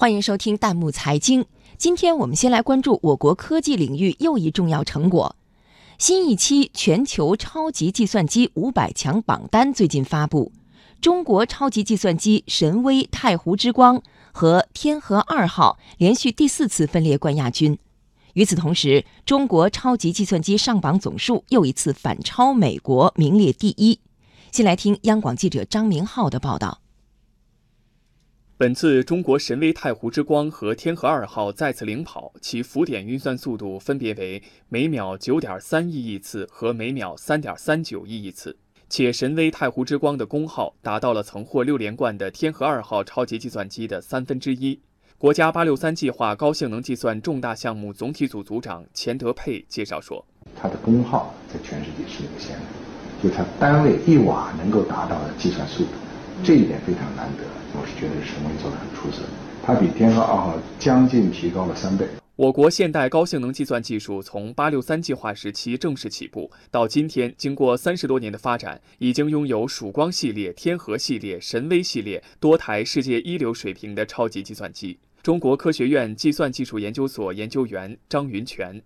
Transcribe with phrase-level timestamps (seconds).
[0.00, 1.44] 欢迎收听弹幕财经。
[1.76, 5.34] 今天我们先来关注我国科技领域又一重要成果。
[5.98, 10.52] 新一期全球超级计算机五百强榜单最近发布，
[11.00, 14.00] 中国超级计算机神威太湖之光
[14.30, 17.76] 和天河二号连续第四次分列冠亚军。
[18.34, 23.98] 与此同时，中国超级计算机上榜总数又一次反超美国，名列第一。
[24.52, 26.82] 先来听央广记者张明浩的报道。
[28.58, 38.56] 本次中国神威太湖之光和天河二号再次领跑，其浮点运算速度分别为每秒九点三亿亿次和每秒三点三九亿亿次，
[38.90, 44.80] 且神威太湖之光的功耗达到了曾获六连冠的天河二号超级计算机的三分之一。
[45.18, 50.26] 国家“八六三”计划高性能计算重大项目总体组组长钱德佩介绍说
[50.60, 52.64] ：“它的功耗在全世界是领先的，
[53.22, 55.90] 就它单位一瓦能够达到的计算速度，
[56.44, 59.22] 这一点非常难得。”我是觉得神威做的很出色，
[59.62, 62.06] 它比天河二号将近提高了三倍。
[62.34, 74.96] 我国现代高性能计算技术从“八六三”计划时期正式起步，到今天，经过三十多年的发展，已经拥有曙光系列、天河系列、神威系列多台世界一流水平的超级计算机。
[75.20, 78.80] 中国科学院计算技术研究所研究员张云泉：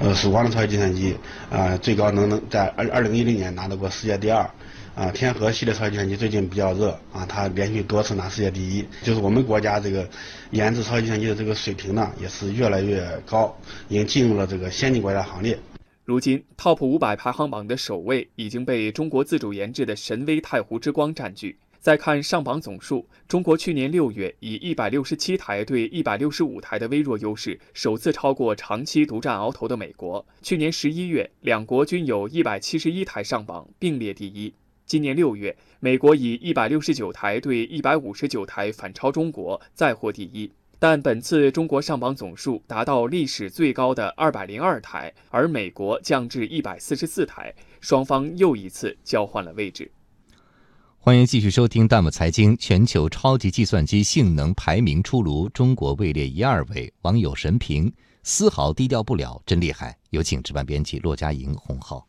[0.00, 1.16] 呃，曙光的超级计算机
[1.50, 4.48] 啊，最高能能在二二零一零年拿到过世界第二。
[4.94, 8.82] 啊，天河系列超级计算机最近比较热啊，它连续多次拿世界第一。
[9.02, 10.08] 就是我们国家这个
[10.52, 13.54] 研制超级计算机的这个水平呢，也是越来越高，
[13.88, 15.58] 已经进入了这个先进国家行列。
[16.06, 21.58] 如今，TOP 五百排行榜的首位已经被中国自主研制的神威太湖之光占据。
[21.86, 30.26] 再看上榜总数，中国去年六月以一百六十七台对一百六十五台的微弱优势，首次超过长期独占鳌头的美国。
[30.42, 34.52] 去年十一月，两国均有一百七十一台上榜，并列第一。
[34.84, 40.50] 今年六月，美国以一百六十九台对一百五十九台反超中国，再获第一。
[40.80, 49.88] 但本次中国上榜总数达到历史最高的二百零二台，而美国降至一百四十四台，双方又一次交换了位置。
[51.06, 57.92] 欢迎继续收听《弹幕财经》，全球超级计算机性能排名出炉，中国位列一二位，网友神评：
[58.24, 59.96] 丝毫低调不了，真厉害。
[60.10, 62.04] 有请值班编辑骆佳莹、洪浩。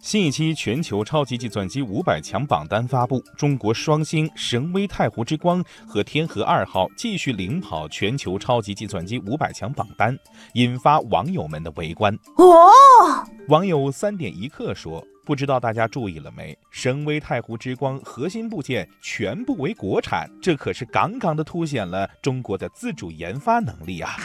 [0.00, 10.16] 新一期全球超级计算机五百强榜单发布，中国双星神威太湖之光和天河二号继续领跑全球超级计算机五百强榜单，
[10.54, 12.14] 引发网友们的围观。
[12.36, 12.70] 哦，
[13.48, 16.58] 网友三点一刻说：“不知道大家注意了没？
[16.72, 24.16] 神威太湖之光核心部件全部为国产，这可是杠杠的凸显了中国的自主研发能力啊！”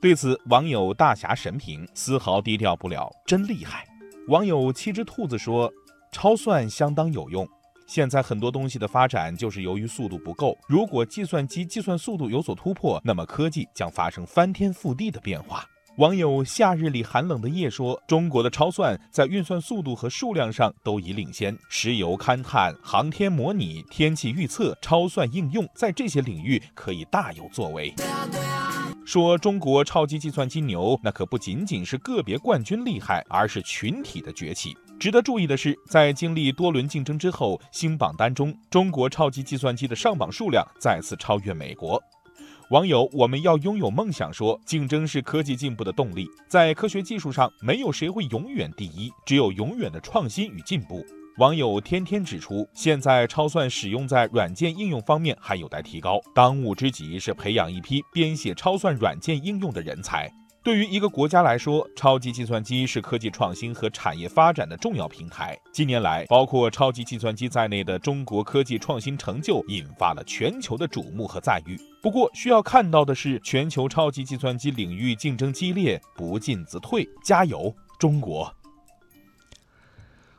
[0.00, 3.86] 对此，网友大侠神评丝毫低调不了，真厉害。
[4.28, 5.70] 网友七只兔子说
[6.10, 7.46] ：“超算相当有用，
[7.86, 10.56] 现在很多东西的发展就是由于速度不够。
[10.66, 27.94] 如果计算机计算速度有所突破，那么科技将发生翻天覆地的变化。”网友夏日里寒冷的夜说：“中国的超算在运算速度和数量上都已领先，石油勘探、航天模拟、天气预测、超算应用，在这些领域可以大有作为。”
[29.06, 34.76] 说中国超级计算机牛，那可不仅仅是个别冠军厉害，而是群体的崛起。
[35.00, 42.02] 值得注意的是，在经历多轮竞争之后，新榜单中，中国超级计算机的上榜数量再次超越美国。
[42.70, 51.06] 网友我们要拥有梦想说，竞争是科技进步的动力，在科学技术上，没有谁会永远第一，只有永远的创新与进步。
[51.38, 60.28] 网友天天指出，现在超算使用在软件应用方面还有待提高，当务之急是培养一批编写超算软件应用的人才。
[60.66, 65.56] 对于一个国家来说，超级计算机是科技创新和产业发展的重要平台。
[65.70, 71.78] 近年来，包括超级计算机在内的中国科技创新成就引发了全球的瞩目和赞誉。
[72.02, 78.52] 不过，需要看到的是，全球超级计算机领域竞争激烈，不进则退，加油，中国！